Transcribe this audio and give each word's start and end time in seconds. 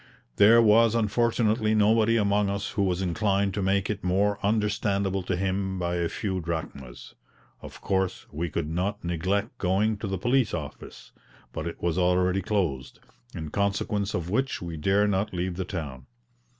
There 0.37 0.63
was 0.63 0.95
unfortunately 0.95 1.75
nobody 1.75 2.17
among 2.17 2.49
us 2.49 2.71
who 2.71 2.81
was 2.81 3.03
inclined 3.03 3.53
to 3.53 3.61
make 3.61 3.87
it 3.87 4.03
more 4.03 4.43
understandable 4.43 5.21
to 5.21 5.35
him 5.37 5.77
by 5.77 5.97
a 5.97 6.09
few 6.09 6.39
drachmas. 6.41 7.13
Of 7.61 7.81
course 7.81 8.25
we 8.31 8.49
could 8.49 8.67
not 8.67 9.03
neglect 9.03 9.59
going 9.59 9.97
to 9.97 10.07
the 10.07 10.17
police 10.17 10.55
office; 10.55 11.11
but 11.53 11.67
it 11.67 11.83
was 11.83 11.99
already 11.99 12.41
closed, 12.41 12.99
in 13.35 13.51
consequence 13.51 14.15
of 14.15 14.27
which 14.31 14.59
we 14.59 14.75
dare 14.75 15.07
not 15.07 15.35
leave 15.35 15.53
the 15.55 15.65
town. 15.65 16.07